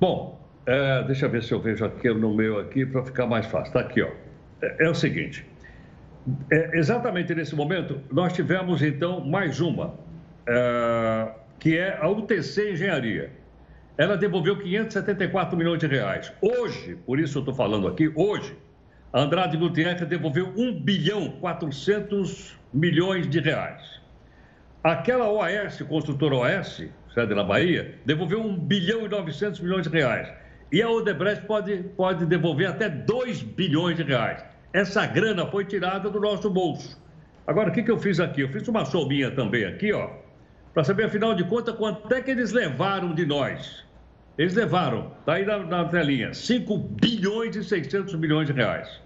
[0.00, 3.46] Bom, é, deixa eu ver se eu vejo aqui no meu aqui para ficar mais
[3.46, 3.68] fácil.
[3.68, 4.10] Está aqui, ó.
[4.60, 5.46] É, é o seguinte.
[6.50, 10.02] É, exatamente nesse momento, nós tivemos então mais uma
[11.58, 13.32] que é a UTC Engenharia.
[13.96, 16.32] Ela devolveu 574 milhões de reais.
[16.40, 18.56] Hoje, por isso eu estou falando aqui, hoje,
[19.12, 24.00] a Andrade Gutierrez devolveu 1 bilhão 400 milhões de reais.
[24.82, 30.28] Aquela OAS, construtora OAS, sede na Bahia, devolveu 1 bilhão e 900 milhões de reais.
[30.72, 34.44] E a Odebrecht pode, pode devolver até 2 bilhões de reais.
[34.72, 37.00] Essa grana foi tirada do nosso bolso.
[37.46, 38.40] Agora, o que, que eu fiz aqui?
[38.40, 40.23] Eu fiz uma sominha também aqui, ó
[40.74, 43.84] para saber, afinal de contas, quanto é que eles levaram de nós.
[44.36, 49.00] Eles levaram, está aí na, na telinha, 5 bilhões e 600 milhões de reais.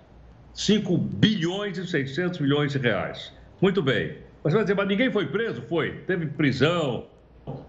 [0.55, 3.31] 5 bilhões e 600 milhões de reais.
[3.61, 4.17] Muito bem.
[4.43, 5.61] Você vai dizer, mas ninguém foi preso?
[5.69, 5.93] Foi.
[6.07, 7.07] Teve prisão,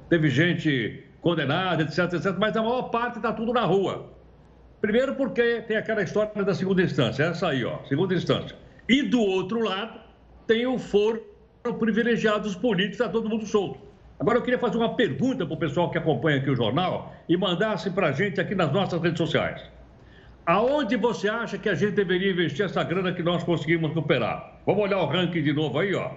[0.10, 2.36] teve gente condenada, etc, etc.
[2.40, 4.10] Mas a maior parte está tudo na rua.
[4.80, 8.56] Primeiro porque tem aquela história da segunda instância, essa aí, ó, segunda instância.
[8.88, 10.00] E do outro lado,
[10.48, 11.22] tem o foro
[11.78, 13.89] privilegiado dos políticos, está todo mundo solto.
[14.20, 17.38] Agora eu queria fazer uma pergunta para o pessoal que acompanha aqui o jornal e
[17.38, 19.62] mandasse para a gente aqui nas nossas redes sociais.
[20.46, 24.60] Aonde você acha que a gente deveria investir essa grana que nós conseguimos recuperar?
[24.66, 26.12] Vamos olhar o ranking de novo aí, ó.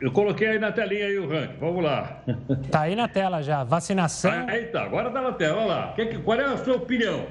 [0.00, 2.22] Eu coloquei aí na telinha aí o ranking, vamos lá.
[2.70, 4.30] Tá aí na tela já, vacinação.
[4.48, 5.94] Aí tá, agora tá na tela, olha lá.
[6.24, 7.26] Qual é a sua opinião?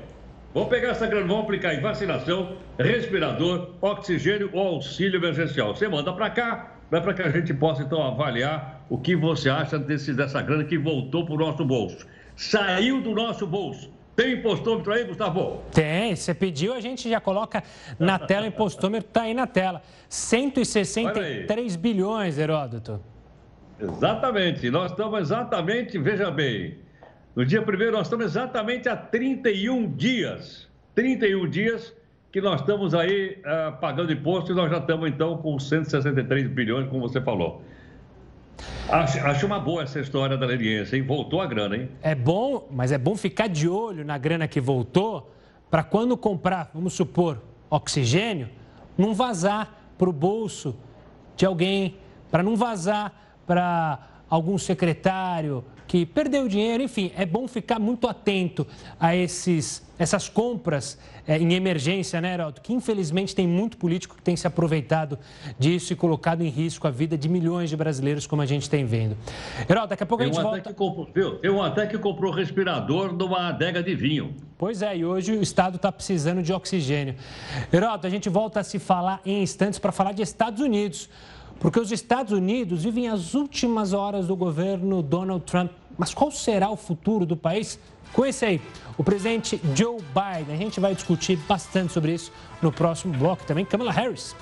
[0.54, 5.76] Vamos pegar essa grana, vamos aplicar em vacinação, respirador, oxigênio ou auxílio emergencial.
[5.76, 9.50] Você manda para cá, vai para que a gente possa então avaliar o que você
[9.50, 12.06] acha desse, dessa grana que voltou para o nosso bolso.
[12.36, 13.92] Saiu do nosso bolso.
[14.16, 15.64] Tem impostômetro aí, Gustavo?
[15.72, 17.64] Tem, você pediu, a gente já coloca
[17.98, 19.82] na tela, o impostômetro está aí na tela.
[20.08, 23.02] 163 bilhões, Heródoto.
[23.80, 26.78] Exatamente, nós estamos exatamente, veja bem,
[27.36, 31.96] no dia primeiro nós estamos exatamente há 31 dias, 31 dias
[32.32, 36.88] que nós estamos aí uh, pagando imposto e nós já estamos então com 163 bilhões,
[36.90, 37.64] como você falou.
[38.90, 41.02] Acho, acho uma boa essa história da Leniense, hein?
[41.04, 41.90] Voltou a grana, hein?
[42.02, 45.34] É bom, mas é bom ficar de olho na grana que voltou
[45.70, 48.50] para quando comprar, vamos supor, oxigênio,
[48.98, 50.76] não vazar para o bolso
[51.36, 51.98] de alguém,
[52.30, 53.12] para não vazar
[53.48, 55.64] para algum secretário,
[55.94, 58.66] que perdeu dinheiro, enfim, é bom ficar muito atento
[59.00, 62.62] a esses, essas compras é, em emergência, né, Heraldo?
[62.62, 65.20] Que infelizmente tem muito político que tem se aproveitado
[65.60, 68.86] disso e colocado em risco a vida de milhões de brasileiros, como a gente tem
[68.86, 69.16] vendo.
[69.70, 70.74] Heraldo, daqui a pouco a gente volta.
[70.74, 71.54] Comprou, viu?
[71.54, 74.34] Um até que comprou respirador numa adega de vinho.
[74.58, 77.14] Pois é, e hoje o Estado está precisando de oxigênio.
[77.72, 81.08] Heraldo, a gente volta a se falar em instantes para falar de Estados Unidos.
[81.60, 86.70] Porque os Estados Unidos vivem as últimas horas do governo Donald Trump mas qual será
[86.70, 87.80] o futuro do país?
[88.12, 88.62] Com esse aí,
[88.98, 90.56] o presidente Joe Biden.
[90.56, 93.66] A gente vai discutir bastante sobre isso no próximo bloco também.
[93.66, 94.36] Kamala Harris.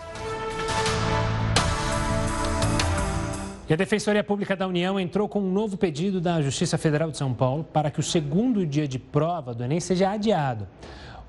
[3.69, 7.17] E a Defensoria Pública da União entrou com um novo pedido da Justiça Federal de
[7.17, 10.67] São Paulo para que o segundo dia de prova do Enem seja adiado.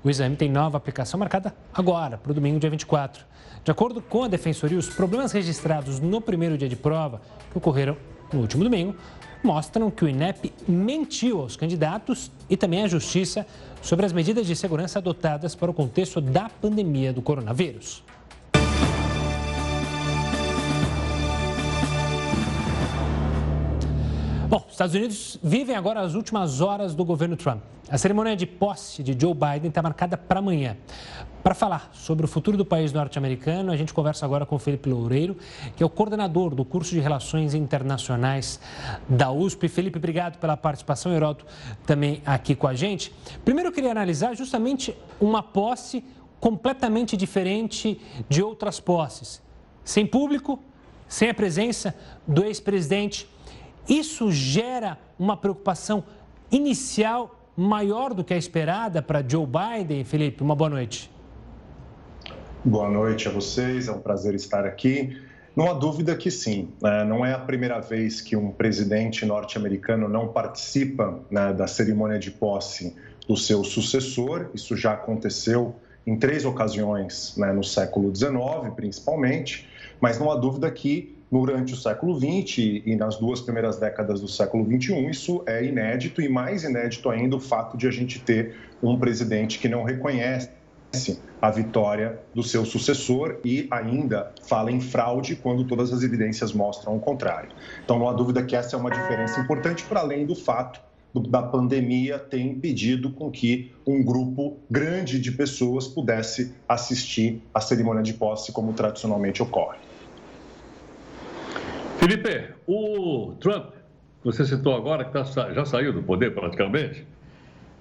[0.03, 3.23] O exame tem nova aplicação marcada agora, para o domingo, dia 24.
[3.63, 7.95] De acordo com a Defensoria, os problemas registrados no primeiro dia de prova, que ocorreram
[8.33, 8.93] no último domingo,
[9.43, 13.45] mostram que o INEP mentiu aos candidatos e também à Justiça
[13.81, 18.03] sobre as medidas de segurança adotadas para o contexto da pandemia do coronavírus.
[24.53, 27.63] Bom, os Estados Unidos vivem agora as últimas horas do governo Trump.
[27.89, 30.77] A cerimônia de posse de Joe Biden está marcada para amanhã.
[31.41, 34.87] Para falar sobre o futuro do país norte-americano, a gente conversa agora com o Felipe
[34.87, 35.35] Loureiro,
[35.75, 38.59] que é o coordenador do curso de Relações Internacionais
[39.09, 39.67] da USP.
[39.67, 41.11] Felipe, obrigado pela participação.
[41.11, 41.47] Heródoto
[41.83, 43.11] também aqui com a gente.
[43.43, 46.05] Primeiro, eu queria analisar justamente uma posse
[46.39, 49.41] completamente diferente de outras posses.
[49.83, 50.59] Sem público,
[51.07, 51.95] sem a presença
[52.27, 53.33] do ex-presidente
[53.87, 56.03] isso gera uma preocupação
[56.51, 60.03] inicial maior do que a esperada para Joe Biden?
[60.03, 61.11] Felipe, uma boa noite.
[62.63, 65.21] Boa noite a vocês, é um prazer estar aqui.
[65.55, 66.69] Não há dúvida que sim.
[66.81, 67.03] Né?
[67.03, 72.31] Não é a primeira vez que um presidente norte-americano não participa né, da cerimônia de
[72.31, 72.95] posse
[73.27, 74.49] do seu sucessor.
[74.53, 75.75] Isso já aconteceu
[76.07, 79.69] em três ocasiões né, no século XIX, principalmente.
[80.01, 84.27] Mas não há dúvida que durante o século XX e nas duas primeiras décadas do
[84.27, 88.55] século XXI, isso é inédito e mais inédito ainda o fato de a gente ter
[88.83, 90.51] um presidente que não reconhece
[91.41, 96.95] a vitória do seu sucessor e ainda fala em fraude quando todas as evidências mostram
[96.95, 97.49] o contrário.
[97.83, 100.79] Então, não há dúvida que essa é uma diferença importante, para além do fato
[101.15, 108.03] da pandemia ter impedido com que um grupo grande de pessoas pudesse assistir à cerimônia
[108.03, 109.92] de posse como tradicionalmente ocorre.
[112.03, 113.69] Felipe, o Trump,
[114.25, 117.07] você citou agora, que tá, já saiu do poder praticamente,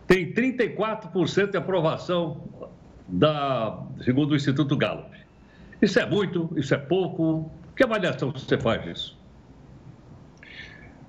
[0.06, 2.40] tem 34% de aprovação,
[3.08, 5.10] da, segundo o Instituto Gallup.
[5.82, 6.48] Isso é muito?
[6.54, 7.50] Isso é pouco?
[7.74, 9.18] Que avaliação você faz disso?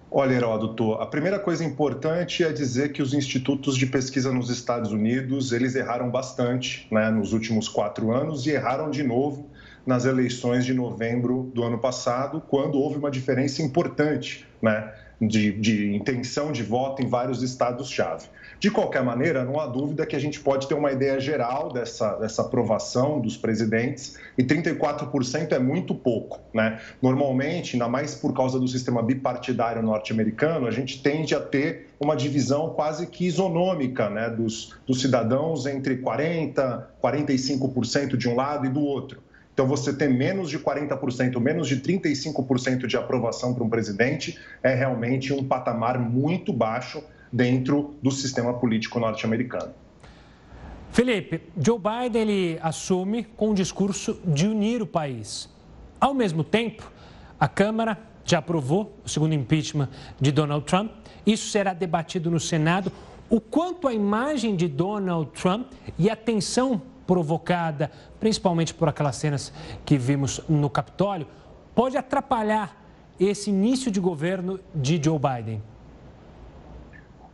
[0.09, 4.91] Olha, Heródoto, a primeira coisa importante é dizer que os institutos de pesquisa nos Estados
[4.91, 9.52] Unidos, eles erraram bastante né, nos últimos quatro anos e erraram de novo
[9.85, 15.95] nas eleições de novembro do ano passado, quando houve uma diferença importante né, de, de
[15.95, 18.27] intenção de voto em vários estados-chave.
[18.59, 22.15] De qualquer maneira, não há dúvida que a gente pode ter uma ideia geral dessa,
[22.15, 26.39] dessa aprovação dos presidentes, e 34% é muito pouco.
[26.53, 26.79] Né?
[27.01, 32.15] Normalmente, ainda mais por causa do sistema bipartidário norte-americano, a gente tende a ter uma
[32.15, 38.69] divisão quase que isonômica né, dos, dos cidadãos entre 40%, 45% de um lado e
[38.69, 39.21] do outro.
[39.53, 44.73] Então, você ter menos de 40%, menos de 35% de aprovação para um presidente é
[44.73, 49.73] realmente um patamar muito baixo dentro do sistema político norte-americano.
[50.91, 55.49] Felipe, Joe Biden ele assume com o discurso de unir o país.
[55.99, 56.91] Ao mesmo tempo,
[57.39, 59.89] a Câmara já aprovou o segundo impeachment
[60.19, 60.91] de Donald Trump.
[61.25, 62.91] Isso será debatido no Senado.
[63.29, 69.53] O quanto a imagem de Donald Trump e a tensão provocada, principalmente por aquelas cenas
[69.85, 71.27] que vimos no Capitólio,
[71.75, 72.81] pode atrapalhar
[73.19, 75.61] esse início de governo de Joe Biden?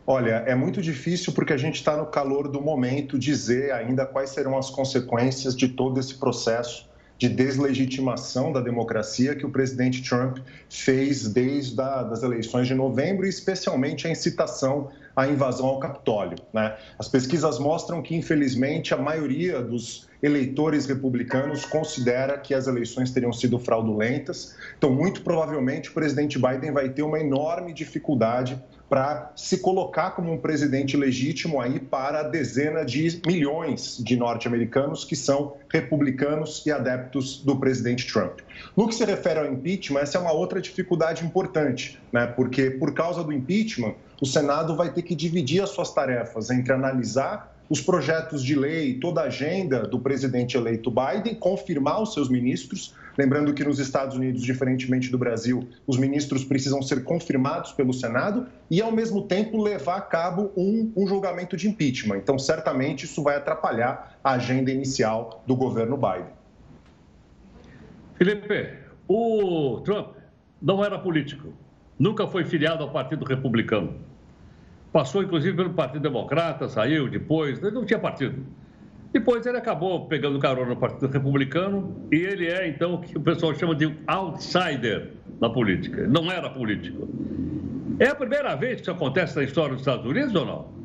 [0.06, 4.30] Olha, é muito difícil porque a gente está no calor do momento dizer ainda quais
[4.30, 6.89] serão as consequências de todo esse processo
[7.20, 10.38] de deslegitimação da democracia que o presidente Trump
[10.70, 16.38] fez desde as eleições de novembro, e especialmente a incitação à invasão ao Capitólio.
[16.50, 16.74] Né?
[16.98, 23.34] As pesquisas mostram que, infelizmente, a maioria dos eleitores republicanos considera que as eleições teriam
[23.34, 24.56] sido fraudulentas.
[24.78, 28.58] Então, muito provavelmente, o presidente Biden vai ter uma enorme dificuldade
[28.90, 35.04] para se colocar como um presidente legítimo aí para a dezena de milhões de norte-americanos
[35.04, 38.40] que são republicanos e adeptos do presidente Trump.
[38.76, 42.26] No que se refere ao impeachment, essa é uma outra dificuldade importante, né?
[42.26, 46.72] porque por causa do impeachment, o Senado vai ter que dividir as suas tarefas entre
[46.72, 52.28] analisar os projetos de lei, toda a agenda do presidente eleito Biden, confirmar os seus
[52.28, 52.92] ministros.
[53.18, 58.46] Lembrando que nos Estados Unidos, diferentemente do Brasil, os ministros precisam ser confirmados pelo Senado
[58.70, 62.18] e, ao mesmo tempo, levar a cabo um, um julgamento de impeachment.
[62.18, 66.32] Então, certamente, isso vai atrapalhar a agenda inicial do governo Biden.
[68.14, 68.74] Felipe,
[69.08, 70.14] o Trump
[70.60, 71.52] não era político,
[71.98, 73.94] nunca foi filiado ao Partido Republicano.
[74.92, 78.44] Passou, inclusive, pelo Partido Democrata, saiu depois, não tinha partido.
[79.12, 83.20] Depois ele acabou pegando carona no Partido Republicano e ele é, então, o que o
[83.20, 86.06] pessoal chama de outsider na política.
[86.06, 87.08] Não era político.
[87.98, 90.79] É a primeira vez que isso acontece na história dos Estados Unidos ou não?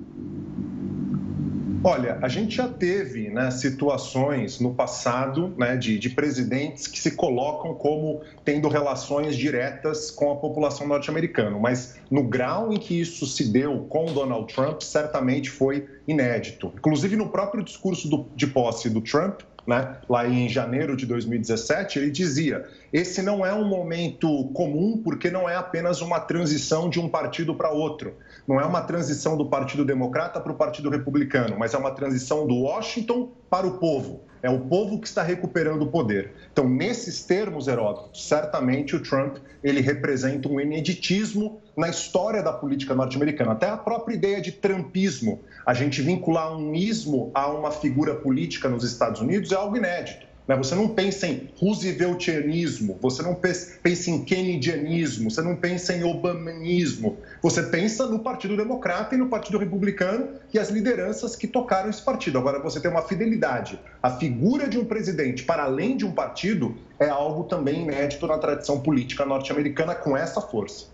[1.87, 7.11] Olha, a gente já teve né, situações no passado né, de, de, presidentes que se
[7.11, 13.27] colocam como tendo relações diretas com a população norte-americana, mas no grau em que isso
[13.27, 16.73] se deu com Donald Trump, certamente foi inédito.
[16.75, 21.99] Inclusive, no próprio discurso do, de posse do Trump, né, lá em janeiro de 2017,
[21.99, 26.99] ele dizia: esse não é um momento comum porque não é apenas uma transição de
[26.99, 28.13] um partido para outro
[28.47, 32.45] não é uma transição do Partido Democrata para o Partido Republicano, mas é uma transição
[32.45, 34.21] do Washington para o povo.
[34.45, 36.31] É o povo que está recuperando o poder.
[36.53, 42.93] Então, nesses termos, Heródoto, certamente o Trump ele representa um ineditismo na história da política
[42.93, 43.53] norte-americana.
[43.53, 48.69] Até a própria ideia de trumpismo, a gente vincular um ismo a uma figura política
[48.69, 50.27] nos Estados Unidos é algo inédito.
[50.47, 50.55] Né?
[50.55, 57.17] Você não pensa em Rooseveltianismo, você não pensa em Kennedyanismo, você não pensa em Obamanismo.
[57.41, 62.01] Você pensa no Partido Democrata e no Partido Republicano e as lideranças que tocaram esse
[62.01, 62.37] partido.
[62.37, 63.79] Agora, você tem uma fidelidade.
[64.01, 68.37] A figura de um presidente para além de um partido é algo também inédito na
[68.37, 70.87] tradição política norte-americana com essa força.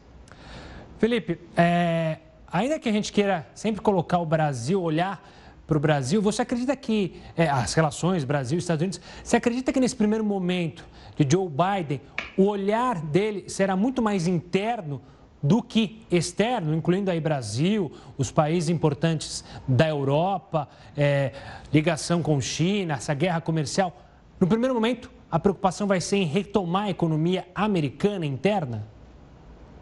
[0.97, 2.17] Felipe, é...
[2.51, 5.21] ainda que a gente queira sempre colocar o Brasil, olhar
[5.67, 6.21] para o Brasil.
[6.21, 10.85] Você acredita que é, as relações Brasil Estados Unidos, você acredita que nesse primeiro momento
[11.15, 12.01] de Joe Biden,
[12.37, 15.01] o olhar dele será muito mais interno
[15.41, 21.31] do que externo, incluindo aí Brasil, os países importantes da Europa, é,
[21.73, 23.95] ligação com China, essa guerra comercial.
[24.39, 28.87] No primeiro momento, a preocupação vai ser em retomar a economia americana interna?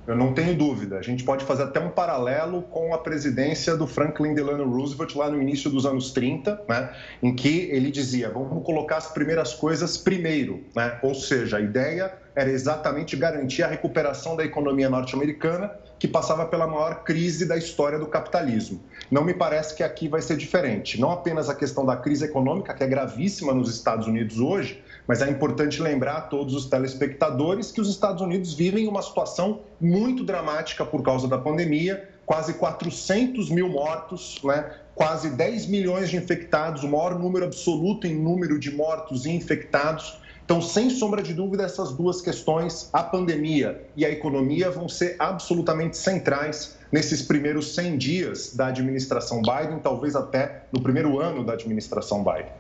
[0.10, 0.98] Eu não tenho dúvida.
[0.98, 5.30] A gente pode fazer até um paralelo com a presidência do Franklin Delano Roosevelt lá
[5.30, 6.90] no início dos anos 30, né,
[7.22, 10.64] em que ele dizia: vamos colocar as primeiras coisas primeiro.
[10.76, 10.98] Né?
[11.04, 16.66] Ou seja, a ideia era exatamente garantir a recuperação da economia norte-americana, que passava pela
[16.66, 18.82] maior crise da história do capitalismo.
[19.12, 21.00] Não me parece que aqui vai ser diferente.
[21.00, 25.24] Não apenas a questão da crise econômica, que é gravíssima nos Estados Unidos hoje, mas
[25.24, 30.24] é importante lembrar a todos os telespectadores que os Estados Unidos vivem uma situação muito
[30.24, 34.72] dramática por causa da pandemia, quase 400 mil mortos, né?
[34.94, 40.20] quase 10 milhões de infectados, o maior número absoluto em número de mortos e infectados.
[40.46, 45.16] Então, sem sombra de dúvida, essas duas questões, a pandemia e a economia, vão ser
[45.18, 51.54] absolutamente centrais nesses primeiros 100 dias da administração Biden, talvez até no primeiro ano da
[51.54, 52.59] administração Biden.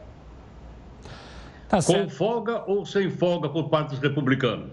[1.70, 4.72] Tá com folga ou sem folga por parte dos republicanos?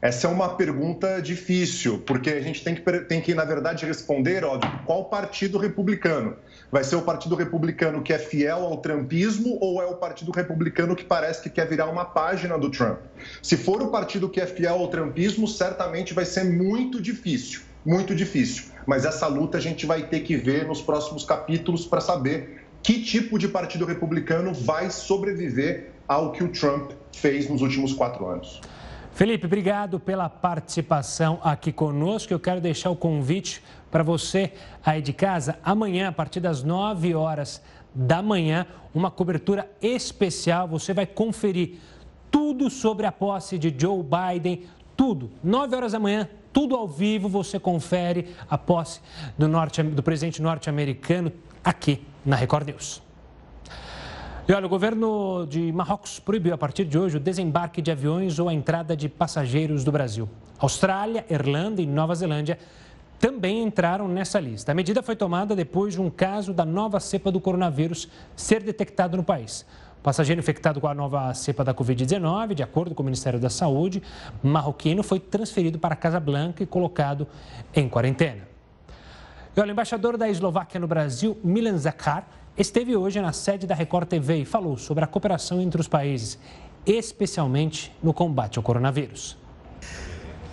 [0.00, 4.44] Essa é uma pergunta difícil, porque a gente tem que, tem que na verdade, responder,
[4.44, 4.56] ó,
[4.86, 6.36] qual partido republicano?
[6.70, 10.94] Vai ser o partido republicano que é fiel ao trumpismo ou é o partido republicano
[10.94, 13.00] que parece que quer virar uma página do Trump?
[13.42, 18.14] Se for o partido que é fiel ao trumpismo, certamente vai ser muito difícil, muito
[18.14, 18.66] difícil.
[18.86, 23.02] Mas essa luta a gente vai ter que ver nos próximos capítulos para saber que
[23.02, 28.60] tipo de partido republicano vai sobreviver ao que o Trump fez nos últimos quatro anos.
[29.12, 32.32] Felipe, obrigado pela participação aqui conosco.
[32.32, 34.52] Eu quero deixar o convite para você
[34.84, 35.58] aí de casa.
[35.64, 37.60] Amanhã, a partir das 9 horas
[37.92, 38.64] da manhã,
[38.94, 40.68] uma cobertura especial.
[40.68, 41.78] Você vai conferir
[42.30, 44.62] tudo sobre a posse de Joe Biden,
[44.96, 45.30] tudo.
[45.42, 49.00] 9 horas da manhã, tudo ao vivo, você confere a posse
[49.36, 51.32] do, norte, do presidente norte-americano
[51.64, 53.02] aqui na Record News.
[54.46, 58.38] E olha, o governo de Marrocos proibiu a partir de hoje o desembarque de aviões
[58.38, 60.28] ou a entrada de passageiros do Brasil.
[60.58, 62.58] Austrália, Irlanda e Nova Zelândia
[63.18, 64.72] também entraram nessa lista.
[64.72, 69.16] A medida foi tomada depois de um caso da nova cepa do coronavírus ser detectado
[69.16, 69.64] no país.
[69.98, 73.48] O passageiro infectado com a nova cepa da Covid-19, de acordo com o Ministério da
[73.50, 74.02] Saúde,
[74.42, 77.26] marroquino, foi transferido para Casa Blanca e colocado
[77.74, 78.57] em quarentena.
[79.58, 83.74] E olha, o embaixador da Eslováquia no Brasil, Milan Zakar, esteve hoje na sede da
[83.74, 86.38] Record TV e falou sobre a cooperação entre os países,
[86.86, 89.36] especialmente no combate ao coronavírus.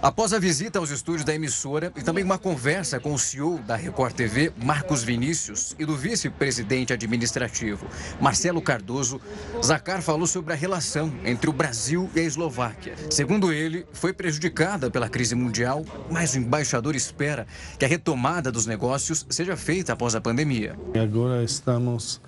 [0.06, 3.76] Após a visita aos estúdios da emissora e também uma conversa com o CEO da
[3.76, 7.88] Record TV, Marcos Vinícius, e do vice-presidente administrativo,
[8.22, 9.20] Marcelo Cardoso,
[9.64, 12.94] Zacar falou sobre a relação entre o Brasil e a Eslováquia.
[13.10, 17.48] Segundo ele, foi prejudicada pela crise mundial, mas o embaixador espera
[17.80, 20.78] que a retomada dos negócios seja feita após a pandemia.
[21.02, 22.22] Agora estamos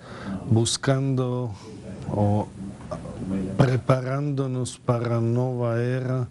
[0.50, 1.48] buscando
[2.08, 2.48] ou
[3.56, 6.26] preparando-nos para a nova era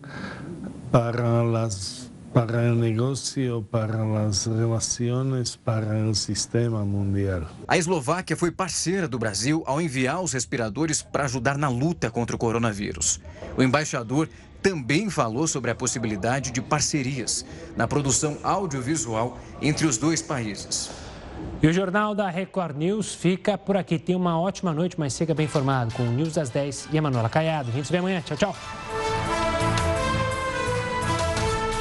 [0.91, 7.47] para las para el negocio, para las relaciones, para el sistema mundial.
[7.67, 12.35] A Eslováquia foi parceira do Brasil ao enviar os respiradores para ajudar na luta contra
[12.35, 13.19] o coronavírus.
[13.57, 14.29] O embaixador
[14.61, 17.43] também falou sobre a possibilidade de parcerias
[17.75, 20.91] na produção audiovisual entre os dois países.
[21.61, 23.97] E o Jornal da Record News fica por aqui.
[23.97, 27.01] Tenha uma ótima noite, mas siga bem informado com o News das 10 e a
[27.01, 27.69] Manuela Caiado.
[27.69, 28.21] A gente se vê amanhã.
[28.21, 28.55] Tchau, tchau.